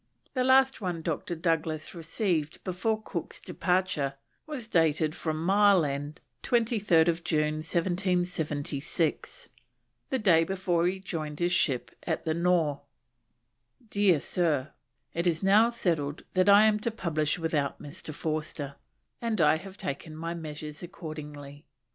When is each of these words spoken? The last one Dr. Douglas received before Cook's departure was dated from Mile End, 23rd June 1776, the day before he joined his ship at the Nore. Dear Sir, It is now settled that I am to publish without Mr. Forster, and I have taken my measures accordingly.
The 0.33 0.43
last 0.43 0.81
one 0.81 1.03
Dr. 1.03 1.35
Douglas 1.35 1.93
received 1.93 2.63
before 2.63 3.03
Cook's 3.03 3.39
departure 3.39 4.15
was 4.47 4.67
dated 4.67 5.13
from 5.15 5.45
Mile 5.45 5.85
End, 5.85 6.21
23rd 6.41 7.23
June 7.23 7.57
1776, 7.57 9.49
the 10.09 10.17
day 10.17 10.43
before 10.43 10.87
he 10.87 10.99
joined 10.99 11.37
his 11.37 11.51
ship 11.51 11.91
at 12.01 12.25
the 12.25 12.33
Nore. 12.33 12.81
Dear 13.91 14.19
Sir, 14.19 14.71
It 15.13 15.27
is 15.27 15.43
now 15.43 15.69
settled 15.69 16.23
that 16.33 16.49
I 16.49 16.65
am 16.65 16.79
to 16.79 16.89
publish 16.89 17.37
without 17.37 17.79
Mr. 17.79 18.11
Forster, 18.11 18.77
and 19.21 19.39
I 19.39 19.57
have 19.57 19.77
taken 19.77 20.15
my 20.15 20.33
measures 20.33 20.81
accordingly. 20.81 21.67